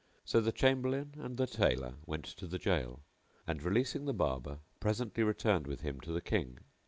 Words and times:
So 0.25 0.41
the 0.41 0.51
Chamberlain 0.51 1.13
and 1.19 1.37
the 1.37 1.45
Tailor 1.45 1.93
went 2.07 2.25
to 2.25 2.47
the 2.47 2.57
jail 2.57 3.03
and, 3.45 3.61
releasing 3.61 4.05
the 4.05 4.15
Barber, 4.15 4.57
presently 4.79 5.21
returned 5.23 5.67
with 5.67 5.81
him 5.81 5.99
to 6.01 6.11
the 6.11 6.21
King. 6.21 6.57